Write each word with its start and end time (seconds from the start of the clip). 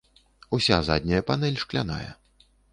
Уся 0.57 0.79
задняя 0.87 1.23
панэль 1.29 1.61
шкляная. 1.67 2.11